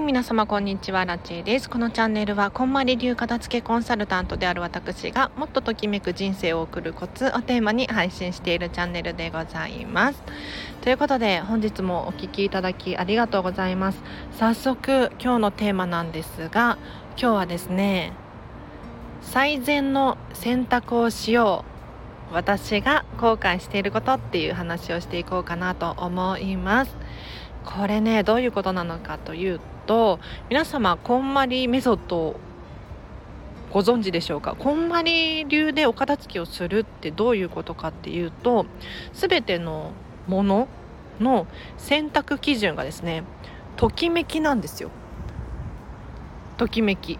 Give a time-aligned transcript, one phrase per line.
[0.00, 1.68] い皆様こんにちはラチェです。
[1.68, 10.22] このチャンネルはこんまり流片付けコンサルタントである私がもっとときめく人生を送るコツをテーマに配信しているチャンネルでございます。
[10.80, 14.02] ということで本日もお聴きいただきありがとうございます。
[14.38, 16.78] 早速今日のテーマなんですが
[17.18, 18.14] 今日はですね
[19.20, 21.64] 最善の選択をしよ
[22.30, 26.96] う私が後悔していることっていう話をしていこうかなと思います。
[27.64, 32.36] これねどういうことなのかというと皆様こんまりメソッド
[33.72, 34.56] ご存知でしょうか？
[34.58, 38.66] こんまり流でお片付けをするってどういうことかっていうと
[39.12, 39.92] 全ての
[40.26, 40.68] もの
[41.20, 41.46] の
[41.78, 43.22] 選択基準がですね
[43.76, 44.90] ときめきなんですよ。
[46.56, 47.18] ときめき。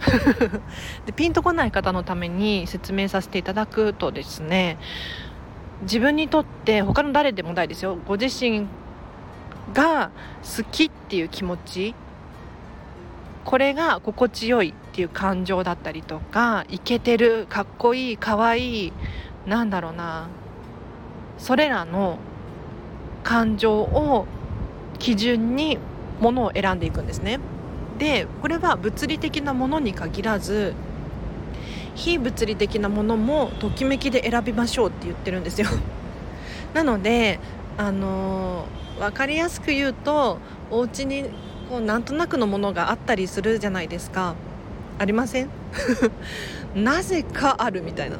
[1.06, 4.78] でピンとこない方のために説明させていただくとですね
[5.82, 7.96] 自分にとって他の誰でもないですよ。
[8.06, 8.66] ご自身
[9.74, 10.10] が
[10.42, 11.94] 好きっていう気持ち
[13.44, 18.92] これが心地よいっていう感情だったりとかイケてるかっこいいかわいい
[19.46, 20.28] なんだろうな
[21.38, 22.18] それらの
[23.24, 24.26] 感情を
[24.98, 25.78] 基準に
[26.20, 27.38] ものを選んでいくんですね。
[27.98, 30.74] でこれは物理的なものに限らず
[31.94, 35.68] 非物理的なものもときめきで選びましょうって言ってるんですよ。
[36.74, 37.40] なので
[37.78, 38.66] あの
[38.98, 40.38] 分かりやすく言うと
[40.70, 41.24] お家に
[41.70, 44.34] こうなんとなくのものがあったりするじゃないですか。
[44.98, 45.48] ありません？
[46.74, 48.16] なぜかあるみたいな。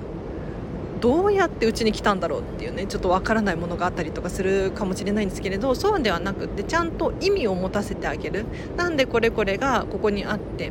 [1.01, 8.47] どうやってうちに来たんだろうっていうねちょっとわからないものがあったりとかするかもしれないんですけれどそうではなくってちゃんと意味を持たせてあげる。
[8.77, 10.71] なんでこれこれがここにあって。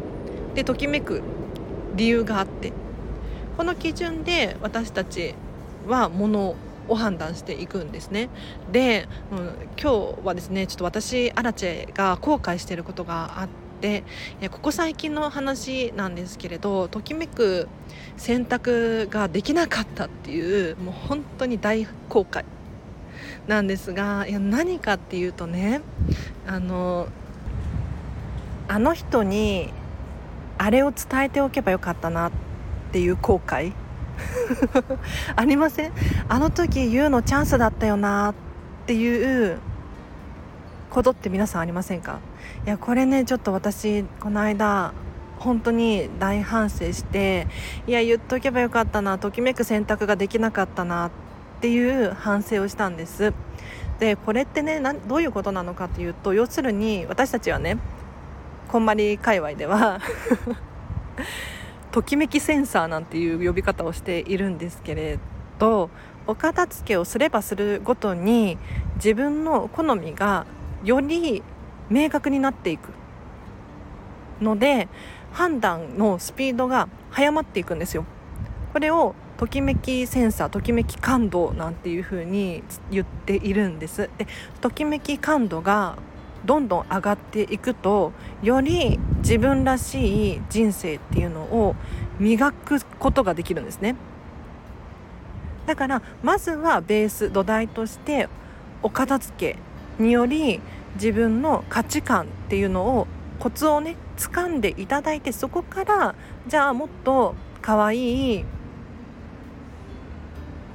[0.55, 1.21] でときめく
[1.95, 2.71] 理由があって。
[3.57, 5.33] この基準で私たち
[5.87, 6.55] はもの
[6.87, 8.29] を判断していくんですね。
[8.71, 9.37] で、うん、
[9.81, 13.47] 今日はですねちょっと私アラチェが後悔していることがあっ
[13.81, 14.03] て
[14.51, 17.67] ここ最近の話なんですけれどときめく
[18.17, 22.43] 選択ができなかったっていうもう本当に大後悔
[23.47, 25.81] なんですがいや何かっていうとね
[26.47, 27.07] あの
[28.67, 29.71] あの人に
[30.57, 32.31] あれを伝えておけばよかったなっ
[32.91, 33.73] ていう後悔
[35.35, 35.91] ありません？
[36.29, 38.33] あの時言うのチャンスだったよなっ
[38.85, 39.59] ていう
[40.89, 42.19] ことって皆さんありませんか？
[42.65, 44.93] いやこれねちょっと私この間
[45.39, 47.47] 本当に大反省して
[47.85, 51.11] いや言っとけばよかったなときめく選択ができなかったなっ
[51.61, 53.33] ていう反省をしたんです。
[53.99, 57.77] でこれってねどういうことなのかというと要するに私たちはね
[58.67, 59.99] こんまり界隈では
[61.91, 65.19] ときめきセンサーなんていう呼び方をしているんですけれ
[65.59, 65.89] ど
[66.27, 68.57] お片付けをすればするごとに
[68.95, 70.45] 自分の好みが
[70.83, 71.41] より
[71.89, 72.89] 明確になっていく
[74.41, 74.87] ので
[75.31, 78.05] 判断のスピードが速まっていくんですよ。
[78.73, 84.27] これをときめきセンサーときめき感度なんていう風に言っているんですで
[84.61, 85.97] ときめき感度が
[86.47, 91.75] どんどん上がっていくとより自分らしい人生っていうのを
[92.19, 93.95] 磨くことができるんですね。
[95.65, 98.29] だからまずはベース土台として
[98.81, 99.59] お片付け
[100.01, 100.61] により
[100.95, 103.07] 自分の価値観っていうのを
[103.39, 106.15] コツをね掴んでいただいてそこから
[106.47, 108.45] じゃあもっと可愛い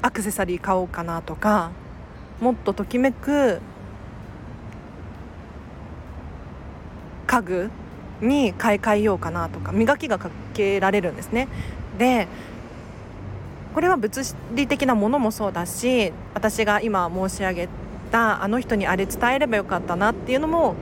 [0.03, 1.71] アクセサリー買おうかなとか
[2.41, 3.61] もっとときめく
[7.33, 7.71] 家具
[8.21, 11.49] に買い替えようかなとか磨きがかけられるんですね。
[11.97, 12.29] で
[13.75, 17.71] これは物理的なものもそうだし私が今申し上げ
[18.11, 20.75] たあの人にあれ伝えればよかったなっていうのも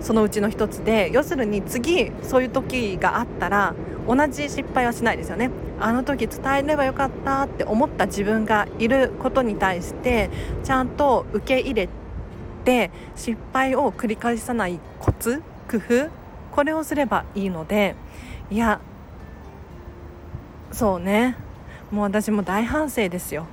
[0.00, 3.74] そのうちの一つで要するに次そういう時があったら
[4.08, 10.30] 同じ失敗はしないですよねあの時伝えればよかったって思った自分がいることに対して
[10.64, 12.05] ちゃんと受け入れて
[12.66, 16.10] で失敗を繰り返さないコツ工夫
[16.50, 17.94] これをすればいいので
[18.50, 18.80] いや
[20.72, 21.36] そうね。
[21.90, 23.46] もう私も大反省ですよ。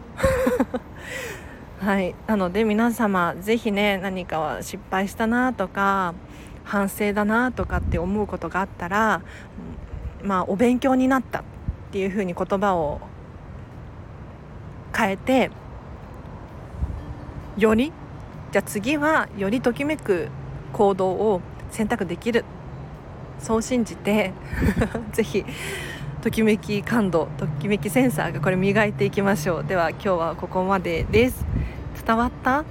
[1.80, 2.16] はい。
[2.28, 6.16] なので皆様是非ね何かは失敗したなとか
[6.66, 9.22] 反省だなとかって思うことがあったら
[10.22, 11.44] まあお勉強になったっ
[11.92, 13.00] ていうふうに言葉を
[14.94, 15.52] 変えて
[17.58, 17.94] より
[18.54, 20.28] じゃあ次はよりときめく
[20.74, 21.42] 行動を
[21.72, 22.46] 選択できる。
[23.40, 24.32] そう信じて。
[25.12, 25.44] ぜひ
[26.22, 29.64] ときめき感度ときめきセンサーがこれ磨いていきましょう。
[29.64, 31.44] では今日はここまでです。
[32.06, 32.64] 伝わった？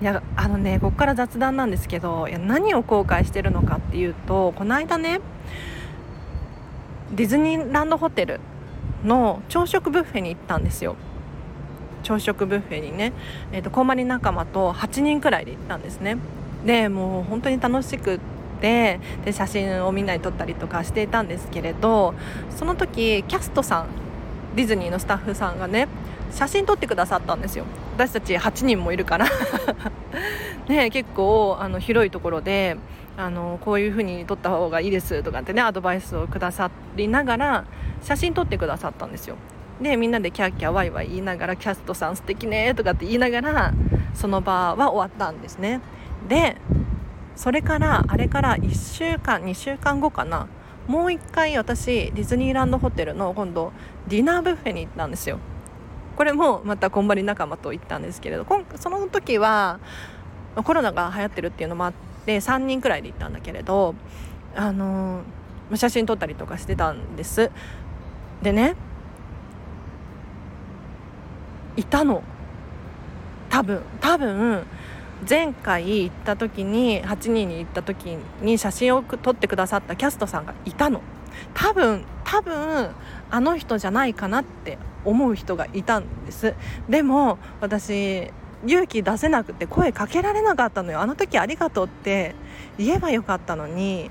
[0.00, 5.20] いやあのねここから雑談なんですけどいや何を後悔してるのかっていうとこの間ね
[7.12, 8.38] ディズニーランドホテル
[9.04, 10.94] の朝食ブッフェに行ったんですよ。
[12.04, 13.12] 朝食ブッフェにね、
[13.50, 16.18] えーと、とこんまり仲間と8人くらいで行ったんですね。
[16.64, 18.18] でもう本当に楽しくっ
[18.60, 22.14] てで写真をみんなに撮ったりとかしていたんですけれど
[22.56, 23.88] その時キャストさん
[24.54, 25.88] ディズニーのスタッフさんがね
[26.30, 27.64] 写真撮ってくださったんですよ。
[27.94, 29.26] 私たち8人もいるから。
[30.68, 32.76] ね結構あの広いところで
[33.16, 37.64] あのこういう風に撮った方がいいですとかってねアドバイスをくださりながら
[38.02, 39.36] 写真撮ってくださったんですよ。
[39.80, 43.74] でみんなでキャーキャーワイワイ言いながらキャストさん素敵ねとかって言いながら
[44.14, 45.80] その場は終わったんですね。
[46.28, 46.56] で
[47.36, 50.46] それからあれから1週間2週間後かな。
[50.86, 53.72] もう1回私ディズニーランドホテルの今度
[54.06, 55.38] ディナーブッフェに行ったんですよ。
[56.16, 59.80] これもまたこんばり仲間と行ったんですけれどその時は
[60.54, 61.92] コロナが流行ってるっていうのもあっ
[62.24, 63.96] て3人くらいで行ったんだけれど
[64.54, 65.22] あの
[65.74, 67.50] 写真撮ったりとかしてたんです。
[68.42, 68.76] でね
[71.76, 72.22] いたの。
[73.50, 74.64] 多分多分
[75.28, 81.00] 前回行った時に8人に行った時に写真を撮ってくださったキャストさんがいたの。
[81.54, 82.90] 多分多分
[83.30, 86.54] あの人じゃないかなって思う人がいたんです。
[86.88, 88.30] でも私
[88.66, 91.00] 勇気出せなくて声かけられなかったのよ。
[91.00, 92.34] あの時ありがとうって
[92.78, 94.10] 言えばよかったのに。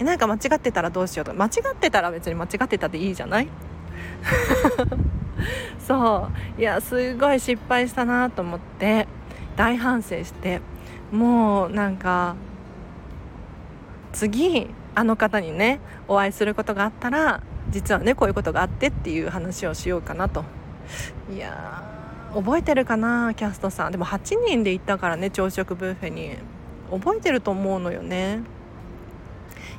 [0.00, 1.34] なんか間違ってたらどうしようと。
[1.34, 3.48] 間違ってたら別に間違ってたでいいじゃない？
[5.78, 6.60] そう。
[6.60, 9.06] いやすごい失敗したなと思って
[9.56, 10.60] 大反省して
[11.10, 12.36] もうなんか
[14.12, 20.44] 次あの方にねお会いすることがあったら実はねこういうことがあってっていう話をしようかなと。
[21.32, 21.82] いや
[22.34, 23.92] 覚えてるかなキャストさん。
[23.92, 26.36] でも8人で行ったからね朝食ブッフェに。
[26.92, 28.40] 覚えてると思うのよね。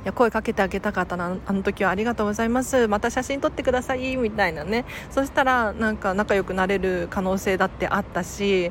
[0.04, 2.88] や声かけてあげたかったなあの時はありがとうございます。
[2.88, 4.84] また写真撮ってくださいみたいなね。
[5.10, 8.70] そしたらなんか仲良くなれる可能性だってあったし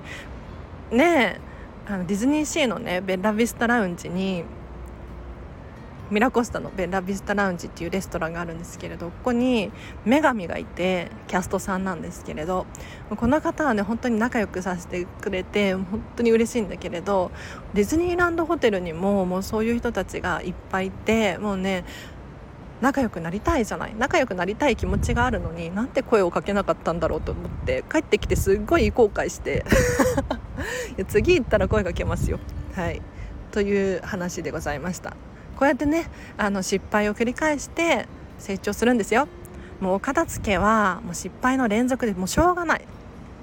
[0.92, 1.40] ね
[1.88, 4.44] あのディズニーシーのねベラビスタラウンジに
[6.12, 9.72] ミラコスタのベラビスタラウンジっていうレストランがあるんですけれどここに
[10.06, 12.66] 女神がいてキャストさんなんですけれど
[13.10, 17.32] この方はね本当に仲良くさせてくれて本当に嬉しいんだけれど
[17.74, 21.86] ディズニーランドホテルにももうそういう人たちがいっぱいいてもうね
[22.82, 29.64] 仲良くなりたいじゃない仲良くなりたい気持ちがあるのになんて声をかけなかったんだろうと思って帰ってきてすっごい後悔して
[31.08, 32.40] 次行ったら声かけますよ。
[32.76, 33.02] はい。
[33.52, 35.16] という話でございました。
[35.58, 36.08] こうやってね
[36.38, 38.08] あの失敗を繰り返して
[38.40, 39.28] 成長するんですよ。
[39.80, 42.86] もうお片付けはもう失敗の連続でもうしょうがない。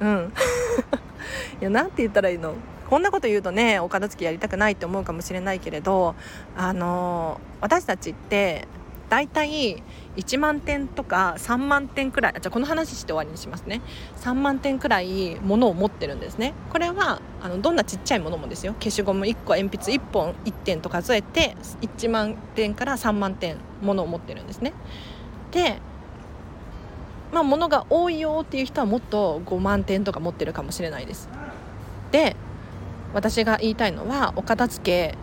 [0.01, 0.33] うん。
[1.61, 2.55] いや何て言ったらいいの？
[2.89, 6.17] こんなこと言うとねお片付けやりたくないって思うかもしれないけれど
[6.57, 8.67] あの私たちって
[9.11, 9.83] 大体
[10.17, 13.83] 1万点とか3万点くらいじゃあこの話して終わりにしますね。
[14.19, 16.55] 3万点くらいものを持ってるんですね。
[16.71, 18.75] これはあのどんなちっちゃいものもですよ。
[18.75, 24.73] 消しゴム1個鉛筆1本1点と数えて1万点から3万点ものを持ってるんですね。
[25.51, 25.79] で
[27.33, 31.29] まあ物が多いよっていう人はもっと5万点とか持ってるかもしれないです。
[32.13, 32.37] で
[33.13, 35.19] 私が言いたいのはお片付け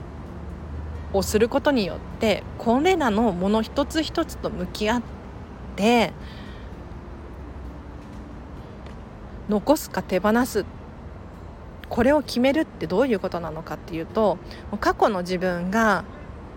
[1.13, 5.01] をすることによってこれらのもの一つ一つと向き合っ
[5.75, 6.13] て
[9.49, 10.65] 残すか手放す
[11.89, 14.37] これを決めるってどういうことなのかっていうと
[14.81, 16.03] 過去の自分が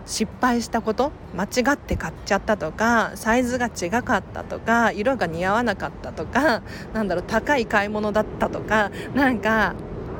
[0.05, 9.75] 失敗したこと間違って買っちゃったとかサイズが違かったとか色が似合わなかったとかなんだろう高い買い物だったとかなんか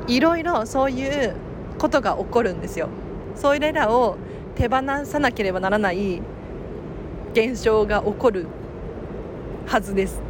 [0.06, 1.34] いろいろそういう
[1.78, 2.88] ことが起こるんですよ。
[3.34, 4.16] それらを
[4.54, 6.20] 手放さなければならない
[7.32, 8.46] 現象が起こる
[9.66, 10.20] はずです。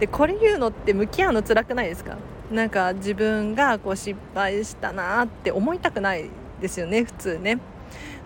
[0.00, 2.16] でこれ言うのって向き合うの辛くないですか？
[2.50, 7.58] なんか自分がこう失敗したなって思いたくないですよね普通ね。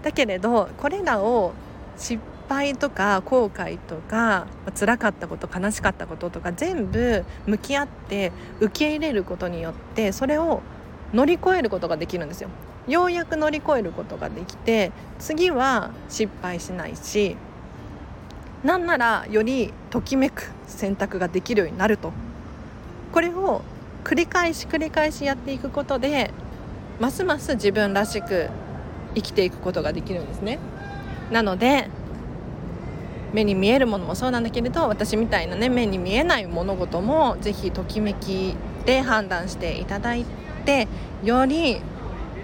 [0.02, 1.52] だけれどこれらを
[1.96, 4.46] 失敗とか後悔とか
[4.78, 10.60] 辛かったこと悲しかったこととか全部向き合って受け入れることによってそれを
[11.12, 12.48] 乗り越えることができるんですよ。
[12.88, 17.36] ようやく乗り越えることができて次は失敗しないし
[18.64, 22.12] なんならよりときめく選択ができるようになると。
[23.12, 23.62] これを
[24.04, 26.30] 繰り返し繰り返しやっていくことで
[26.98, 28.48] ますます自分らしく
[29.14, 30.58] 生きていくことができるんですね。
[31.30, 31.88] なので
[33.32, 40.26] 目に見えるものもそうなんだけれど私みたいなね目に見えない物事も是非ときめきで判断していただい
[40.64, 40.88] て
[41.22, 41.80] より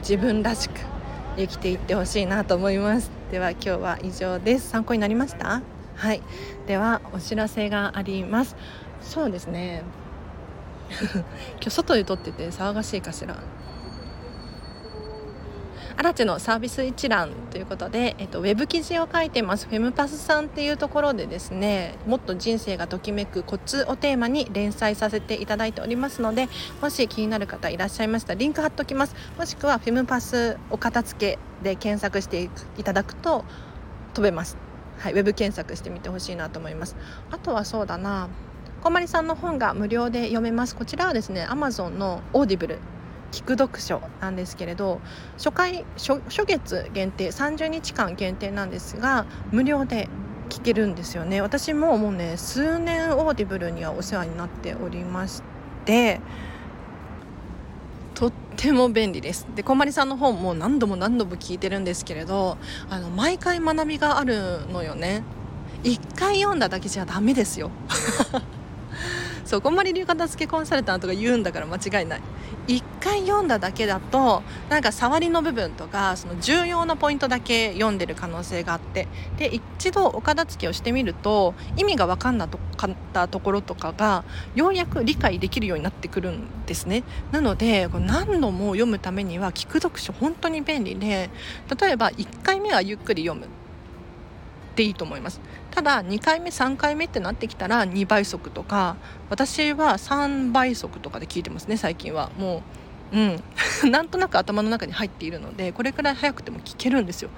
[0.01, 0.81] 自分らしく
[1.37, 3.11] 生きていってほしいなと思います。
[3.31, 4.69] では今日は以上です。
[4.69, 5.63] 参考になりました？
[5.97, 6.23] はい。
[6.67, 8.57] ではお知らせがあります。
[9.03, 9.83] そうですね。
[10.91, 11.25] 今
[11.61, 13.37] 日外で撮ってて騒がしいかしら？
[15.99, 19.67] アラチェのサービス一覧ということで、えっと、ウェブ記事を書いてます。
[19.67, 26.49] フェムパスさんっていうところでですねもっと人生がときめくコツをテーマに連載させていただいておりますので
[26.81, 29.17] もし気になる方いらっしゃいましたらリンク貼っておきます。
[29.37, 33.45] もしくはフェムパスお片付けで検索していただくと
[34.15, 34.57] 飛べます。
[35.01, 36.95] はい、ウェブ検索してみてほしいなと思います。
[37.33, 38.29] あとはそうだな
[38.85, 40.77] こんまりさんの本が無料で読めます。
[40.77, 42.79] こちらはですね Amazon の Audible
[43.33, 45.01] 聞く読書なんですけれど
[45.37, 50.09] 初回初初月限定30日間限定なんですが無料で
[50.49, 51.43] 聞けるんですよね。
[51.43, 55.43] 私ももうね数年 Audible にはお世話になっておりまし
[55.85, 56.21] て
[58.15, 59.47] とっても便利です。
[59.55, 62.57] でこんまりさんの本も何度も何度も聞いてるんですけれど
[62.89, 65.23] あの毎回学びがあるのよね。
[65.85, 67.71] 一回読んだだけじゃダメですよ。
[69.49, 72.21] そうこんまり流片付けコンサルタントが言うんだから間違いない。
[72.67, 79.09] 1回読んだだけだとなんか触りの部分とかその重要なポイントだけ読んでる可能性があって。
[79.39, 84.23] で一度お片付けをしてみると意味が分かんなかったところとかが
[84.55, 87.03] ようやく理解できるようになってくるんですね。
[87.33, 91.31] なので何度も読むためには聞く読書本当に便利で
[91.81, 93.47] 例えば1回目はゆっくり読む。
[94.79, 95.41] でいいと思います。
[95.73, 98.97] ただ2回目3回目ってなってきたら2倍速とか
[99.29, 102.31] 私は3倍速とかで聞いてますね最近は。
[102.39, 102.63] も
[103.13, 103.43] ううん。
[103.91, 107.31] なんとなく頭の中に入っているのでこれくらい早くても聞けるんですよ。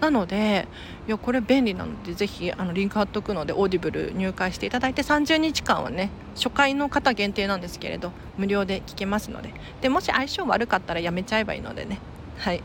[0.00, 0.68] なので
[1.08, 9.54] いやこれ便利なのでぜひあのリンク貼っとくので Audible 入会していただいて30日間はね初回の方限定なんですけれど無料で聞けますので。
[9.80, 11.98] でもし相性悪かったらやめちゃえばいいのでね。
[12.38, 12.62] はい。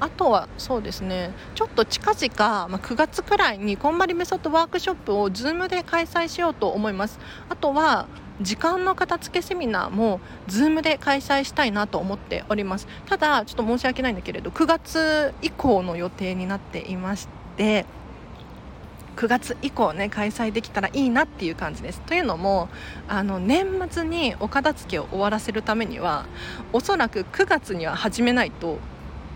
[0.00, 7.18] あとはそうですねちょっと近々、まあ、9月くらいにこんまりメソッドワークショップを Zoom で開催しようと思います。
[7.48, 8.06] あとは
[8.40, 12.88] 時間の片付けセミナーも Zoom で開催したいなと思っております。
[13.06, 17.84] ただちょっと申し訳ないんだけれど9月以降の予定になっていまして
[19.16, 22.00] 9月以降ね開催できたらいいなっていう感じです。
[22.00, 22.68] というのも
[23.08, 26.26] あの年末にお片付けを終わらせるためには
[26.72, 28.78] おそらく9月には始めないと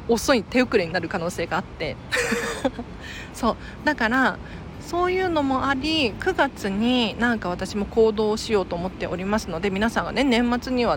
[0.09, 1.97] 遅い手遅れになる可能性があって。
[3.35, 3.57] そう。
[3.85, 4.39] だから
[4.81, 10.97] そういうのもあり9月になんか私も行動しようと思っておりますので皆さんがね年末には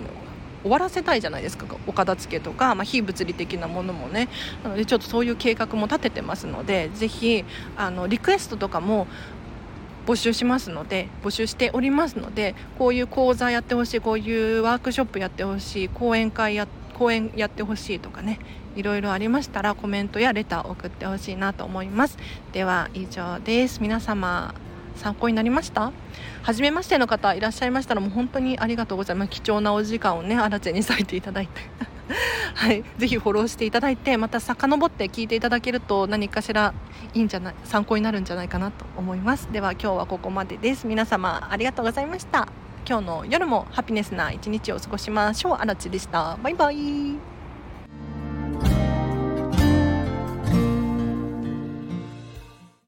[0.62, 1.66] 終わらせたいじゃないですか。
[1.88, 4.30] お片付けとか、まあ、非物理的なものもね。
[4.64, 7.46] なのでちょっとそういう計画も立ててますのでぜひ
[7.78, 9.08] あのリクエストとかも
[10.06, 18.40] 募集しますので募集しておりますのでこういう講座やってほしいこういうワークショップやってほしい講演会やって講演やってほしいとかね
[18.76, 22.18] いろいろありましたらコメントやレターを送ってほしいなと思います。
[22.52, 23.82] では以上です。
[23.82, 24.54] 皆様
[24.98, 25.94] 参考になりました？
[26.44, 29.32] 初めましての方いらっしゃいましたらもう本当にありがとうございます。
[29.32, 31.62] 貴重なお時間をねあらちに割いていただいて。
[32.56, 36.74] はい、ぜひフォローしていただいてまた遡って聞いていただけると何かしら
[37.14, 39.50] いいんじゃない参考になるんじゃないかなと思います。
[39.52, 40.86] では今日はここまでです。
[40.86, 42.69] 皆様ありがとうございました。
[42.90, 45.54] 今日の夜もハピネスな一日を過ごしましょう。
[45.54, 46.40] あらちでした。
[46.42, 47.39] バイバイ。